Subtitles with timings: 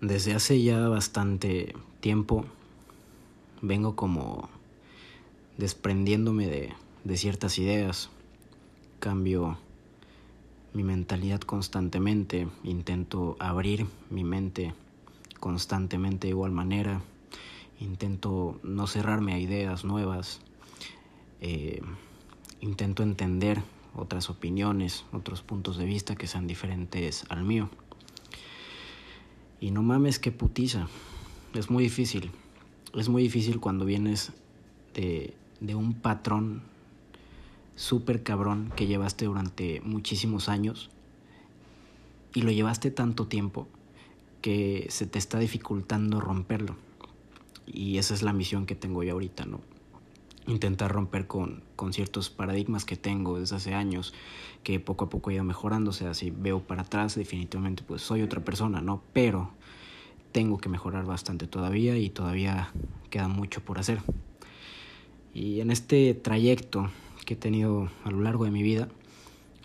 [0.00, 2.46] Desde hace ya bastante tiempo
[3.60, 4.48] vengo como
[5.58, 6.72] desprendiéndome de,
[7.04, 8.08] de ciertas ideas,
[8.98, 9.58] cambio
[10.72, 14.72] mi mentalidad constantemente, intento abrir mi mente
[15.38, 17.02] constantemente de igual manera,
[17.78, 20.40] intento no cerrarme a ideas nuevas,
[21.42, 21.82] eh,
[22.62, 23.62] intento entender
[23.94, 27.68] otras opiniones, otros puntos de vista que sean diferentes al mío.
[29.60, 30.88] Y no mames que putiza.
[31.54, 32.30] Es muy difícil.
[32.94, 34.32] Es muy difícil cuando vienes
[34.94, 36.62] de, de un patrón
[37.76, 40.90] súper cabrón que llevaste durante muchísimos años
[42.34, 43.68] y lo llevaste tanto tiempo
[44.42, 46.76] que se te está dificultando romperlo.
[47.66, 49.60] Y esa es la misión que tengo yo ahorita, ¿no?
[50.46, 54.14] Intentar romper con, con ciertos paradigmas que tengo desde hace años,
[54.62, 55.90] que poco a poco he ido mejorando.
[55.90, 55.94] O
[56.36, 59.02] veo para atrás, definitivamente pues soy otra persona, ¿no?
[59.12, 59.52] Pero
[60.32, 62.72] tengo que mejorar bastante todavía y todavía
[63.10, 64.00] queda mucho por hacer.
[65.34, 66.90] Y en este trayecto
[67.24, 68.88] que he tenido a lo largo de mi vida,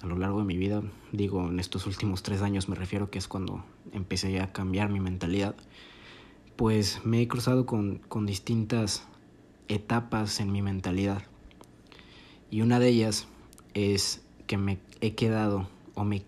[0.01, 3.17] a lo largo de mi vida, digo en estos últimos tres años me refiero que
[3.17, 5.55] es cuando empecé a cambiar mi mentalidad,
[6.55, 9.07] pues me he cruzado con, con distintas
[9.67, 11.23] etapas en mi mentalidad.
[12.51, 13.27] Y una de ellas
[13.73, 16.23] es que me he quedado o me,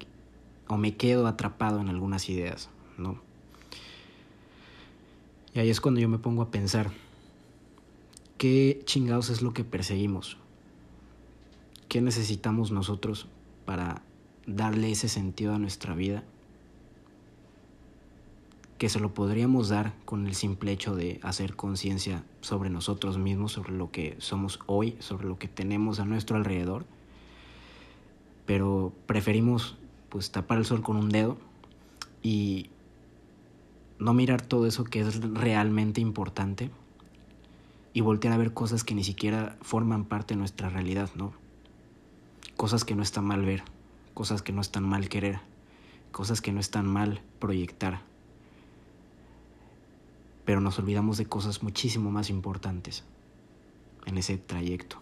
[0.68, 3.20] o me quedo atrapado en algunas ideas, ¿no?
[5.54, 6.92] Y ahí es cuando yo me pongo a pensar,
[8.38, 10.38] ¿qué chingados es lo que perseguimos?
[11.90, 13.28] ¿Qué necesitamos nosotros
[13.66, 14.04] para
[14.46, 16.24] darle ese sentido a nuestra vida?
[18.78, 23.52] Que se lo podríamos dar con el simple hecho de hacer conciencia sobre nosotros mismos,
[23.52, 26.86] sobre lo que somos hoy, sobre lo que tenemos a nuestro alrededor.
[28.46, 29.76] Pero preferimos
[30.10, 31.38] pues tapar el sol con un dedo
[32.22, 32.70] y
[34.00, 36.70] no mirar todo eso que es realmente importante
[37.94, 41.34] y voltear a ver cosas que ni siquiera forman parte de nuestra realidad, ¿no?
[42.56, 43.64] Cosas que no están mal ver,
[44.14, 45.40] cosas que no están mal querer,
[46.12, 48.02] cosas que no están mal proyectar.
[50.48, 53.04] Pero nos olvidamos de cosas muchísimo más importantes
[54.06, 54.98] en ese trayecto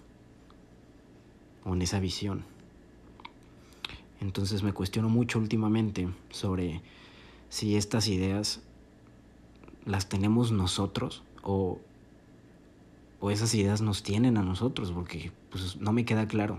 [1.64, 2.44] o en esa visión.
[4.22, 6.82] Entonces me cuestiono mucho últimamente sobre
[7.50, 8.62] si estas ideas
[9.86, 11.78] las tenemos nosotros o,
[13.20, 16.58] o esas ideas nos tienen a nosotros, porque pues no me queda claro.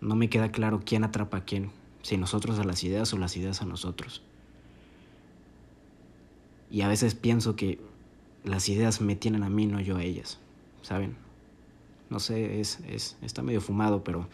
[0.00, 1.70] No me queda claro quién atrapa a quién,
[2.02, 4.24] si nosotros a las ideas o las ideas a nosotros.
[6.70, 7.80] Y a veces pienso que
[8.44, 10.38] las ideas me tienen a mí, no yo a ellas,
[10.82, 11.16] ¿saben?
[12.10, 14.28] No sé, es, es, está medio fumado, pero,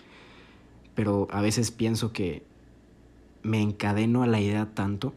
[0.95, 2.45] pero a veces pienso que
[3.43, 5.13] me encadeno a la idea tanto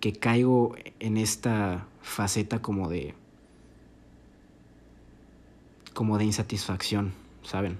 [0.00, 3.14] que caigo en esta faceta como de
[5.92, 7.12] como de insatisfacción,
[7.42, 7.78] ¿saben?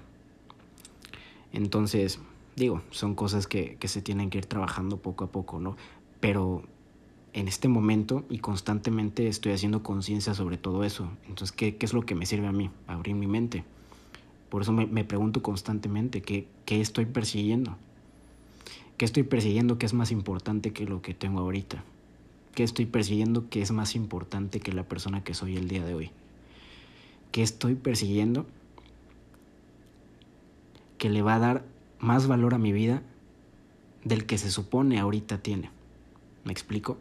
[1.53, 2.19] Entonces,
[2.55, 5.75] digo, son cosas que, que, se tienen que ir trabajando poco a poco, ¿no?
[6.21, 6.63] Pero
[7.33, 11.09] en este momento y constantemente estoy haciendo conciencia sobre todo eso.
[11.27, 12.69] Entonces, ¿qué, ¿qué, es lo que me sirve a mí?
[12.87, 13.63] Abrir mi mente.
[14.49, 17.77] Por eso me, me pregunto constantemente, ¿qué, ¿qué estoy persiguiendo?
[18.97, 21.83] ¿Qué estoy persiguiendo que es más importante que lo que tengo ahorita?
[22.53, 25.95] ¿Qué estoy persiguiendo que es más importante que la persona que soy el día de
[25.95, 26.11] hoy?
[27.31, 28.45] ¿Qué estoy persiguiendo
[30.97, 31.65] que le va a dar
[31.99, 33.01] más valor a mi vida
[34.03, 35.69] del que se supone ahorita tiene?
[36.43, 36.97] ¿Me explico?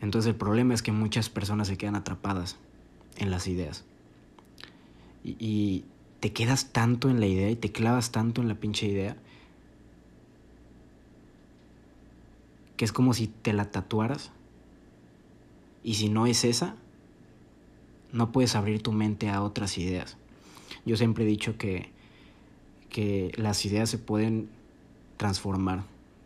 [0.00, 2.56] Entonces el problema es que muchas personas se quedan atrapadas
[3.16, 3.84] en las ideas.
[5.22, 5.84] Y,
[6.20, 9.16] te quedas tanto en la idea y te clavas tanto en la pinche idea
[12.76, 14.30] que es como si te la tatuaras.
[15.82, 16.76] Y si no es esa,
[18.12, 20.18] no puedes abrir tu mente a otras ideas.
[20.84, 21.90] Yo siempre he dicho que,
[22.90, 24.50] que las ideas se pueden
[25.16, 25.84] transformar,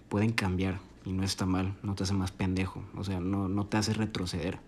[0.09, 3.67] pueden cambiar y no está mal, no te hace más pendejo, o sea, no, no
[3.67, 4.59] te hace retroceder.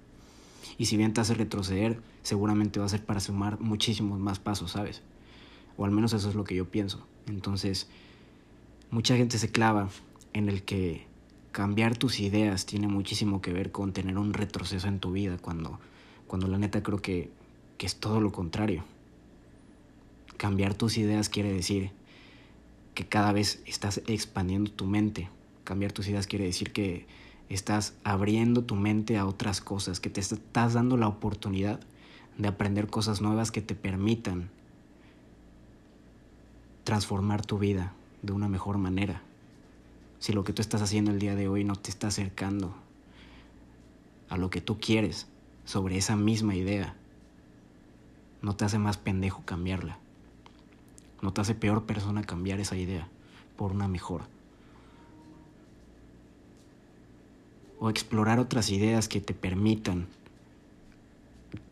[0.78, 4.72] Y si bien te hace retroceder, seguramente va a ser para sumar muchísimos más pasos,
[4.72, 5.02] ¿sabes?
[5.76, 7.06] O al menos eso es lo que yo pienso.
[7.26, 7.88] Entonces,
[8.90, 9.88] mucha gente se clava
[10.32, 11.06] en el que
[11.52, 15.78] cambiar tus ideas tiene muchísimo que ver con tener un retroceso en tu vida, cuando,
[16.26, 17.30] cuando la neta creo que,
[17.78, 18.84] que es todo lo contrario.
[20.36, 21.90] Cambiar tus ideas quiere decir
[22.94, 25.30] que cada vez estás expandiendo tu mente.
[25.66, 27.08] Cambiar tus ideas quiere decir que
[27.48, 31.80] estás abriendo tu mente a otras cosas, que te estás dando la oportunidad
[32.38, 34.48] de aprender cosas nuevas que te permitan
[36.84, 39.22] transformar tu vida de una mejor manera.
[40.20, 42.72] si lo que tú estás haciendo el día de hoy no te está acercando
[44.28, 45.26] a lo que tú quieres
[45.64, 46.94] sobre esa misma idea,
[48.40, 49.98] no te hace más pendejo cambiarla.
[51.22, 53.08] No te hace peor persona cambiar esa idea
[53.56, 54.35] por una mejor.
[57.78, 60.06] O explorar otras ideas que te permitan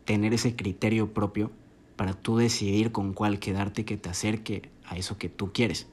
[0.05, 1.51] tener ese criterio propio
[1.95, 5.87] para tú decidir con cuál quedarte que te acerque a eso que tú quieres.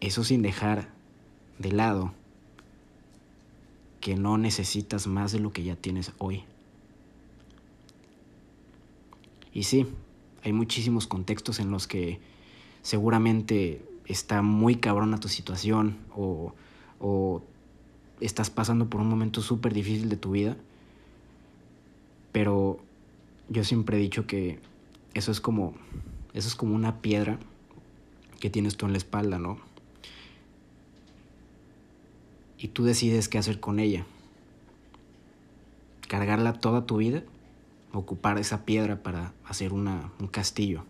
[0.00, 0.88] Eso sin dejar
[1.58, 2.12] de lado
[4.00, 6.44] que no necesitas más de lo que ya tienes hoy.
[9.52, 9.86] Y sí,
[10.44, 12.20] hay muchísimos contextos en los que
[12.82, 16.54] seguramente está muy cabrona tu situación o,
[17.00, 17.42] o
[18.20, 20.56] estás pasando por un momento súper difícil de tu vida.
[22.32, 22.78] Pero
[23.48, 24.58] yo siempre he dicho que
[25.14, 25.74] eso es como
[26.34, 27.38] eso es como una piedra
[28.40, 29.58] que tienes tú en la espalda, ¿no?
[32.58, 34.04] Y tú decides qué hacer con ella.
[36.08, 37.22] Cargarla toda tu vida
[37.96, 40.84] ocupar esa piedra para hacer una, un castillo,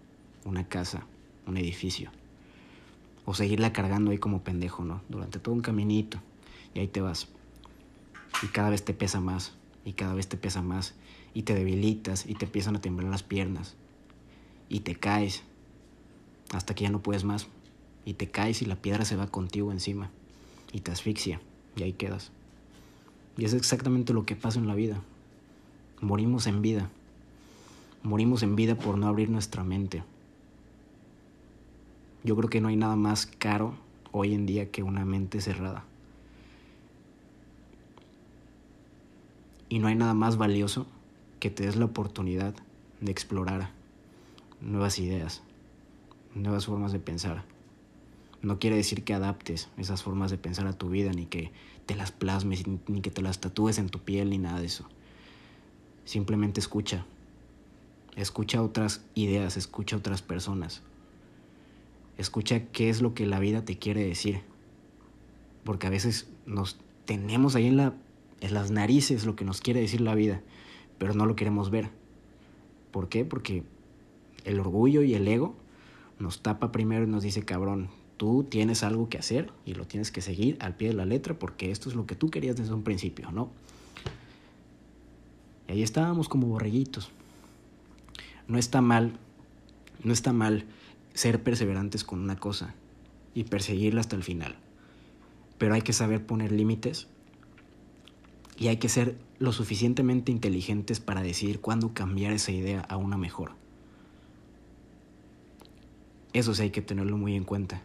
[0.45, 1.07] una casa,
[1.47, 2.11] un edificio.
[3.27, 5.03] O seguirla cargando ahí como pendejo, ¿no?
[5.09, 6.19] Durante todo un caminito.
[6.73, 7.29] Y ahí te vas.
[8.43, 9.53] Y cada vez te pesa más.
[9.85, 10.95] Y cada vez te pesa más.
[11.35, 13.75] Y te debilitas y te empiezan a temblar las piernas.
[14.69, 15.43] Y te caes.
[16.55, 17.49] Hasta que ya no puedes más.
[18.05, 20.11] Y te caes y la piedra se va contigo encima.
[20.73, 21.41] Y te asfixia.
[21.75, 22.31] Y ahí quedas.
[23.37, 25.03] Y es exactamente lo que pasa en la vida.
[26.01, 26.91] Morimos en vida.
[28.03, 30.05] Morimos en vida por no abrir nuestra mente.
[32.27, 33.77] Yo creo que no hay nada más caro
[34.11, 35.85] hoy en día que una mente cerrada.
[39.69, 40.89] Y no hay nada más valioso
[41.39, 42.53] que te des la oportunidad
[43.01, 43.71] de explorar
[44.61, 45.45] nuevas ideas,
[46.35, 47.45] nuevas formas de pensar.
[48.43, 51.53] No quiere decir que adaptes esas formas de pensar a tu vida, ni que
[51.87, 54.89] te las plasmes, ni que te las tatúes en tu piel, ni nada de eso.
[56.05, 57.07] Simplemente escucha.
[58.17, 60.83] Escucha otras ideas, escucha otras personas.
[62.19, 64.41] Escucha qué es lo que la vida te quiere decir.
[65.65, 67.95] Porque a veces nos tenemos ahí en, la,
[68.41, 70.43] en las narices lo que nos quiere decir la vida,
[70.99, 71.91] pero no lo queremos ver.
[72.91, 73.25] ¿Por qué?
[73.25, 73.65] Porque
[74.45, 75.57] el orgullo y el ego
[76.19, 80.11] nos tapa primero y nos dice, cabrón, tú tienes algo que hacer y lo tienes
[80.11, 82.73] que seguir al pie de la letra porque esto es lo que tú querías desde
[82.73, 83.51] un principio, ¿no?
[85.69, 87.11] Y ahí estábamos como borreguitos.
[88.49, 89.19] No está mal,
[90.05, 90.65] no está mal
[91.17, 92.75] ser perseverantes con una cosa
[93.35, 94.55] y perseguirla hasta el final.
[95.57, 97.09] Pero hay que saber poner límites
[98.59, 103.17] y hay que ser lo suficientemente inteligentes para decidir cuándo cambiar esa idea a una
[103.17, 103.53] mejor.
[106.35, 107.83] Eso sí hay que tenerlo muy en cuenta.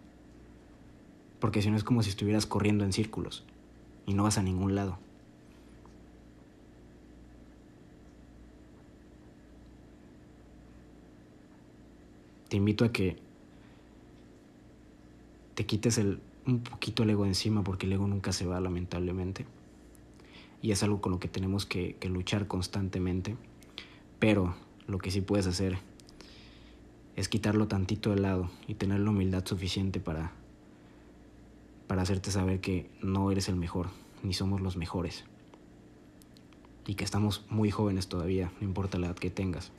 [1.39, 3.45] Porque si no es como si estuvieras corriendo en círculos
[4.05, 4.99] y no vas a ningún lado.
[12.51, 13.15] Te invito a que
[15.55, 19.45] te quites el, un poquito el ego encima porque el ego nunca se va lamentablemente.
[20.61, 23.37] Y es algo con lo que tenemos que, luchar constantemente.
[24.19, 24.53] Pero
[24.85, 25.77] lo que sí puedes hacer
[27.15, 30.33] es quitarlo tantito de lado y tener la humildad suficiente para,
[31.87, 33.91] para hacerte saber que no eres el mejor,
[34.23, 35.23] ni somos los mejores.
[36.85, 39.71] Y que estamos muy jóvenes todavía, no importa la edad que tengas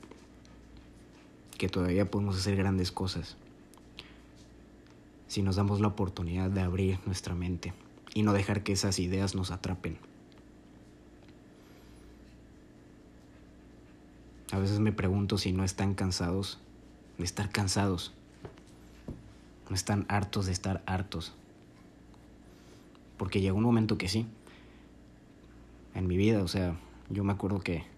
[1.63, 3.37] que todavía podemos hacer grandes cosas.
[5.29, 7.71] Si nos damos la oportunidad de abrir nuestra mente
[8.13, 9.97] y no dejar que esas ideas nos atrapen.
[14.51, 16.59] A veces me pregunto si no están cansados
[17.17, 18.11] de estar cansados,
[19.69, 21.31] no están hartos de estar hartos,
[23.15, 24.25] porque llegó un momento que sí,
[25.95, 26.75] en mi vida, o sea,
[27.09, 27.92] yo me acuerdo que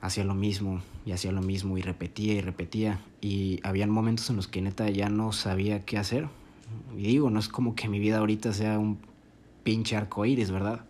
[0.00, 3.00] hacía lo mismo y hacía lo mismo y repetía y repetía.
[3.20, 6.28] Y habían momentos en los que neta ya no sabía qué hacer.
[6.96, 8.98] Y digo, no es como que mi vida ahorita sea un
[9.62, 10.84] pinche arco iris, ¿verdad?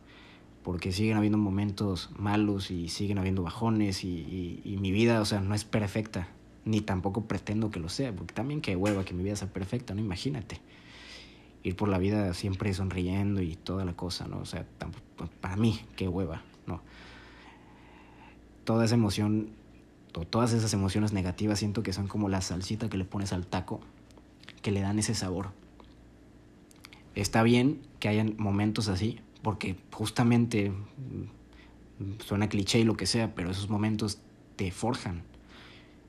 [0.63, 5.41] Porque siguen habiendo momentos malos y siguen habiendo bajones y, y, mi vida, o sea,
[5.41, 6.29] no es perfecta.
[6.65, 9.95] Ni tampoco pretendo que lo sea, porque también qué hueva que mi vida sea perfecta,
[9.95, 10.01] ¿no?
[10.01, 10.61] Imagínate.
[11.63, 14.39] Ir por la vida siempre sonriendo y toda la cosa, ¿no?
[14.39, 14.67] O sea,
[15.41, 16.81] para mí, qué hueva, ¿no?
[18.67, 19.49] Toda esa emoción,
[20.29, 23.81] todas esas emociones negativas siento que son como la salsita que le pones al taco,
[24.61, 25.53] que le dan ese sabor.
[27.15, 33.35] Está bien que hayan momentos así, porque justamente mm, suena cliché y lo que sea,
[33.35, 34.19] pero esos momentos
[34.57, 35.23] te forjan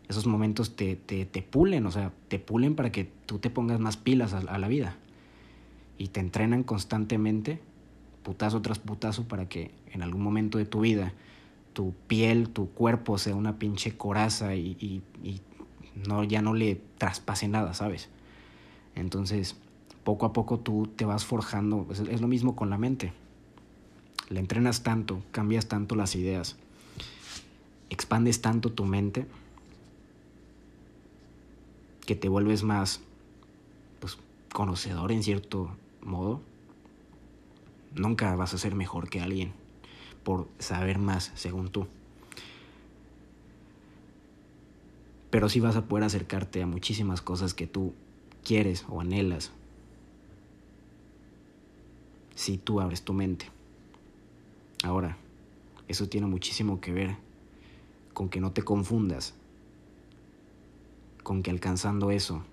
[0.09, 3.79] Esos momentos te, te, te pulen, o sea, te pulen para que tú te pongas
[3.79, 4.97] más pilas a, a la vida.
[5.97, 7.59] Y te entrenan constantemente,
[8.23, 11.13] putazo tras putazo, para que en algún momento de tu vida
[11.77, 15.03] tu piel, tu cuerpo sea una pinche coraza y,
[16.07, 18.09] no, ya no le traspase nada, ¿sabes?
[18.95, 19.55] Entonces,
[20.03, 23.13] poco a poco tú te vas forjando, es, lo mismo con la mente.
[24.29, 26.55] La entrenas tanto, cambias tanto las ideas,
[27.91, 29.27] expandes tanto tu mente
[32.07, 33.01] que te vuelves más
[33.99, 34.17] pues,
[34.51, 35.69] conocedor en cierto
[36.01, 36.41] modo.
[37.93, 39.53] Nunca vas a ser mejor que alguien
[40.27, 41.87] por saber más según tú.
[45.29, 47.93] Pero sí vas a poder acercarte a muchísimas cosas que tú
[48.43, 49.53] quieres o anhelas
[52.35, 53.45] si tú abres tu mente.
[54.83, 55.15] Ahora,
[55.87, 57.15] eso tiene muchísimo que ver
[58.13, 59.33] con que no te confundas,
[61.23, 62.43] con que alcanzando eso,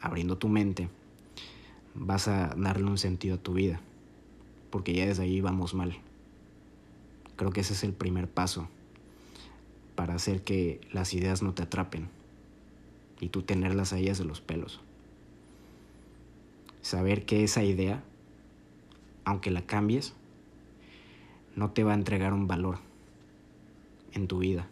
[0.00, 0.88] abriendo tu mente,
[1.92, 3.80] vas a darle un sentido a tu vida,
[4.70, 6.05] porque ya desde ahí vamos mal.
[7.36, 8.68] Creo que ese es el primer paso
[9.94, 12.08] para hacer que las ideas no te atrapen
[13.20, 14.80] y tú tenerlas a ellas de los pelos.
[16.82, 18.02] Saber que esa idea,
[19.24, 20.14] aunque la cambies,
[21.56, 22.78] no te va a entregar un valor
[24.12, 24.68] en tu vida.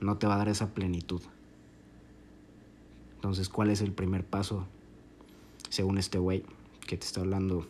[0.00, 1.22] No te va a dar esa plenitud.
[3.16, 4.66] Entonces, ¿cuál es el primer paso
[5.70, 6.44] según este güey
[6.86, 7.66] que te está hablando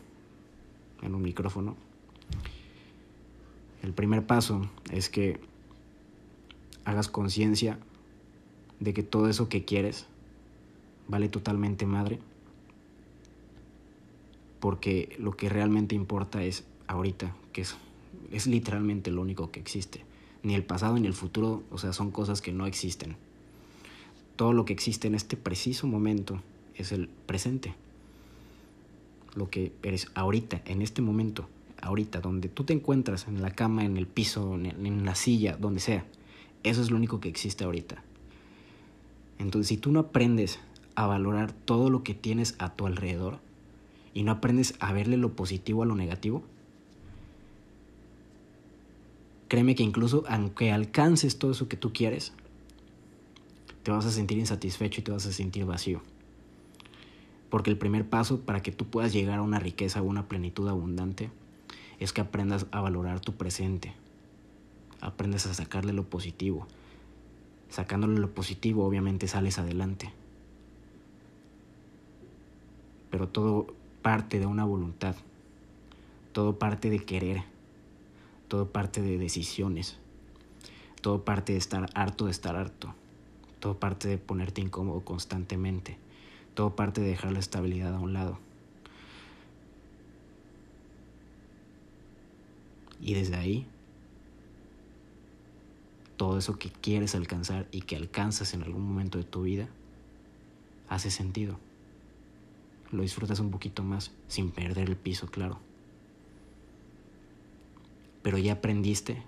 [1.01, 1.75] en un micrófono?
[3.81, 5.39] El primer paso es que
[6.85, 7.79] hagas conciencia
[8.79, 10.05] de que todo eso que quieres
[11.07, 12.19] vale totalmente madre,
[14.59, 17.75] porque lo que realmente importa es ahorita, que es,
[18.31, 20.03] es literalmente lo único que existe.
[20.43, 23.15] Ni el pasado ni el futuro, o sea, son cosas que no existen.
[24.35, 26.41] Todo lo que existe en este preciso momento
[26.75, 27.75] es el presente.
[29.35, 31.47] Lo que eres ahorita, en este momento,
[31.81, 35.57] ahorita, donde tú te encuentras, en la cama, en el piso, en, en la silla,
[35.57, 36.05] donde sea.
[36.63, 38.03] Eso es lo único que existe ahorita.
[39.37, 40.59] Entonces, si tú no aprendes
[40.95, 43.39] a valorar todo lo que tienes a tu alrededor
[44.13, 46.43] y no aprendes a verle lo positivo a lo negativo,
[49.47, 52.33] créeme que incluso aunque alcances todo eso que tú quieres,
[53.83, 56.01] te vas a sentir insatisfecho y te vas a sentir vacío.
[57.49, 60.67] Porque el primer paso para que tú puedas llegar a una riqueza o una plenitud
[60.67, 61.31] abundante
[61.99, 63.93] es que aprendas a valorar tu presente.
[65.01, 66.67] Aprendes a sacarle lo positivo.
[67.69, 70.11] Sacándole lo positivo, obviamente sales adelante.
[73.11, 73.67] Pero todo
[74.01, 75.15] parte de una voluntad.
[76.31, 77.43] Todo parte de querer.
[78.47, 79.97] Todo parte de decisiones.
[81.01, 82.93] Todo parte de estar harto de estar harto.
[83.59, 85.97] Todo parte de ponerte incómodo constantemente.
[86.53, 88.39] Todo parte de dejar la estabilidad a un lado.
[93.01, 93.65] Y desde ahí,
[96.17, 99.69] todo eso que quieres alcanzar y que alcanzas en algún momento de tu vida,
[100.89, 101.57] hace sentido.
[102.91, 105.59] Lo disfrutas un poquito más sin perder el piso, claro.
[108.21, 109.23] Pero ya aprendiste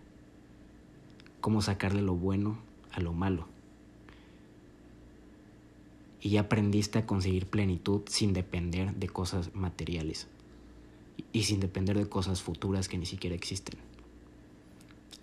[1.40, 2.58] cómo sacarle lo bueno
[2.92, 3.48] a lo malo.
[6.20, 10.28] Y ya aprendiste a conseguir plenitud sin depender de cosas materiales
[11.34, 13.80] y sin depender de cosas futuras que ni siquiera existen.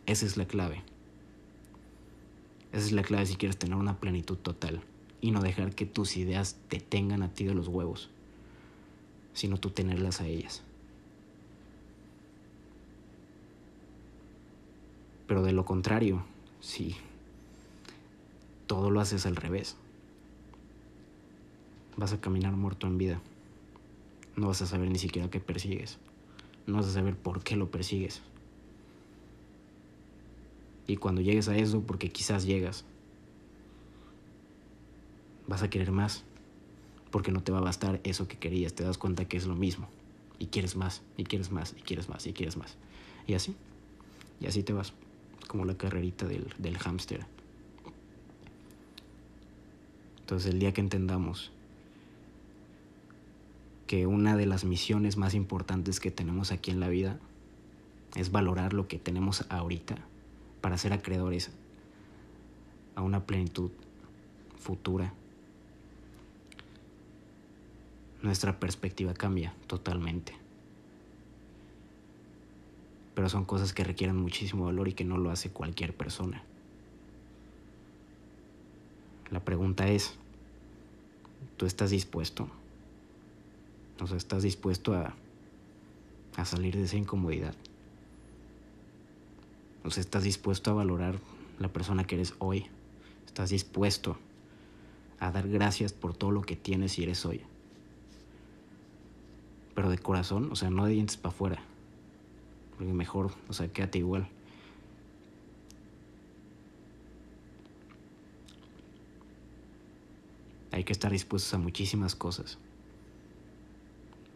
[0.06, 0.82] Esa es la clave.
[2.72, 4.82] Esa es la clave si quieres tener una plenitud total
[5.20, 8.10] y no dejar que tus ideas te tengan a ti de los huevos,
[9.32, 10.62] sino tú tenerlas a ellas.
[15.26, 16.24] Pero de lo contrario,
[16.60, 16.96] si
[18.66, 19.76] todo lo haces al revés,
[21.96, 23.20] vas a caminar muerto en vida
[24.38, 25.98] no vas a saber ni siquiera qué persigues.
[26.66, 28.22] No vas a saber por qué lo persigues.
[30.86, 32.84] Y cuando llegues a eso, porque quizás llegas,
[35.46, 36.24] vas a querer más.
[37.10, 38.74] Porque no te va a bastar eso que querías.
[38.74, 39.88] Te das cuenta que es lo mismo.
[40.38, 42.76] Y quieres más, y quieres más, y quieres más, y quieres más.
[43.26, 43.56] Y así.
[44.40, 44.92] Y así te vas.
[45.48, 47.26] Como la carrerita del, del hámster.
[50.20, 51.50] Entonces el día que entendamos
[53.88, 57.18] que una de las misiones más importantes que tenemos aquí en la vida
[58.14, 59.96] es valorar lo que tenemos ahorita
[60.60, 61.50] para ser acreedores
[62.94, 63.70] a una plenitud
[64.60, 65.14] futura.
[68.20, 70.34] Nuestra perspectiva cambia totalmente.
[73.14, 76.42] Pero son cosas que requieren muchísimo valor y que no lo hace cualquier persona.
[79.30, 80.14] La pregunta es,
[81.56, 82.50] ¿tú estás dispuesto?
[84.00, 85.14] O sea, ¿estás dispuesto a,
[86.36, 87.54] a salir de esa incomodidad?
[89.84, 91.18] O sea, ¿estás dispuesto a valorar
[91.58, 92.66] la persona que eres hoy?
[93.26, 94.16] ¿Estás dispuesto
[95.18, 97.40] a dar gracias por todo lo que tienes y eres hoy?
[99.74, 101.62] Pero de corazón, o sea, no de dientes para afuera.
[102.76, 104.28] Porque mejor, o sea, quédate igual.
[110.70, 112.58] Hay que estar dispuestos a muchísimas cosas.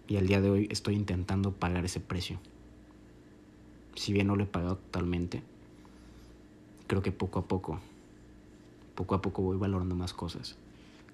[0.09, 2.39] Y al día de hoy estoy intentando pagar ese precio.
[3.95, 5.43] Si bien no lo he pagado totalmente,
[6.87, 7.81] creo que poco a poco,
[8.95, 10.57] poco a poco voy valorando más cosas.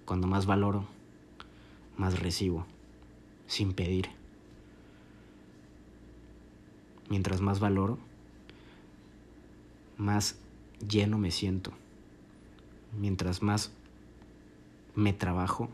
[0.04, 0.87] Cuando más valoro,
[1.97, 2.66] más recibo,
[3.47, 4.09] sin pedir.
[7.11, 7.99] Mientras más valoro,
[9.97, 10.38] más
[10.87, 11.73] lleno me siento.
[12.99, 13.73] Mientras más
[14.95, 15.68] me trabajo,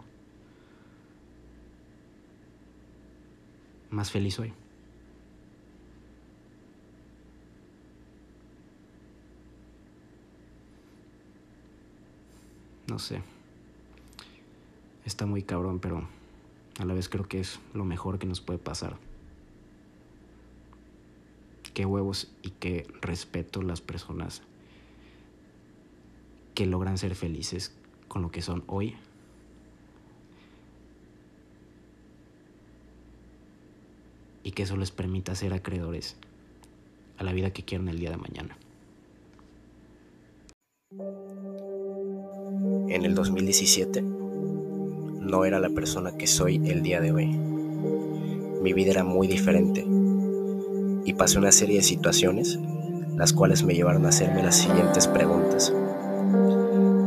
[3.95, 4.53] más feliz soy.
[12.89, 13.23] No sé.
[15.05, 16.07] Está muy cabrón, pero
[16.79, 18.97] a la vez creo que es lo mejor que nos puede pasar.
[21.73, 24.43] Qué huevos y qué respeto las personas
[26.55, 27.75] que logran ser felices
[28.07, 28.97] con lo que son hoy
[34.45, 36.17] y que eso les permita ser acreedores
[37.19, 38.57] a la vida que quieren el día de mañana.
[42.89, 47.27] En el 2017 no era la persona que soy el día de hoy.
[47.27, 49.85] Mi vida era muy diferente
[51.05, 52.59] y pasé una serie de situaciones
[53.17, 55.73] las cuales me llevaron a hacerme las siguientes preguntas.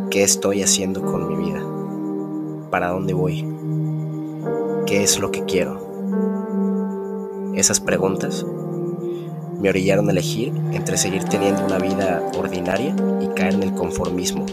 [0.09, 1.61] ¿Qué estoy haciendo con mi vida?
[2.71, 3.45] ¿Para dónde voy?
[4.85, 5.86] ¿Qué es lo que quiero?
[7.57, 8.45] Esas preguntas
[9.59, 14.45] me orillaron a elegir entre seguir teniendo una vida ordinaria y caer en el conformismo,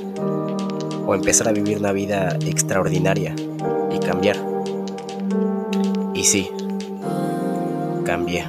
[1.06, 3.36] o empezar a vivir una vida extraordinaria
[3.94, 4.38] y cambiar.
[6.14, 6.48] Y sí,
[8.06, 8.46] cambié.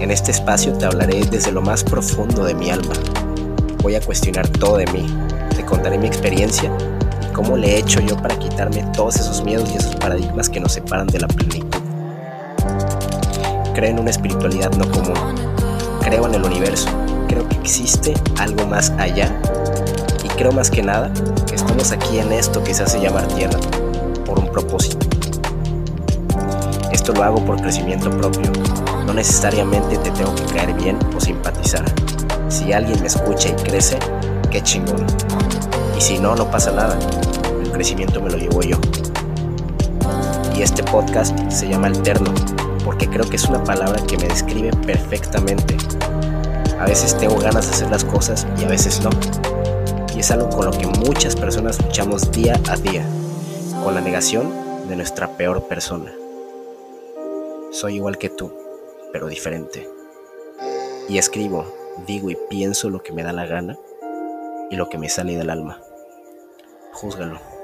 [0.00, 2.94] En este espacio te hablaré desde lo más profundo de mi alma.
[3.84, 5.06] Voy a cuestionar todo de mí,
[5.54, 6.76] te contaré mi experiencia
[7.36, 10.72] ¿Cómo le he hecho yo para quitarme todos esos miedos y esos paradigmas que nos
[10.72, 11.82] separan de la plenitud?
[13.74, 15.34] Creo en una espiritualidad no común.
[16.00, 16.88] Creo en el universo.
[17.28, 19.38] Creo que existe algo más allá.
[20.24, 21.12] Y creo más que nada
[21.46, 23.60] que estamos aquí en esto que se hace llamar tierra
[24.24, 25.06] por un propósito.
[26.90, 28.50] Esto lo hago por crecimiento propio.
[29.04, 31.84] No necesariamente te tengo que caer bien o simpatizar.
[32.48, 33.98] Si alguien me escucha y crece,
[34.50, 35.04] qué chingón.
[35.96, 36.98] Y si no, no pasa nada.
[37.62, 38.76] El crecimiento me lo llevo yo.
[40.54, 42.32] Y este podcast se llama Alterno,
[42.84, 45.76] porque creo que es una palabra que me describe perfectamente.
[46.78, 49.10] A veces tengo ganas de hacer las cosas y a veces no.
[50.14, 53.04] Y es algo con lo que muchas personas luchamos día a día,
[53.82, 54.52] con la negación
[54.88, 56.12] de nuestra peor persona.
[57.72, 58.52] Soy igual que tú,
[59.12, 59.88] pero diferente.
[61.08, 61.64] Y escribo,
[62.06, 63.78] digo y pienso lo que me da la gana
[64.70, 65.80] y lo que me sale del alma.
[67.00, 67.55] Júzgalo.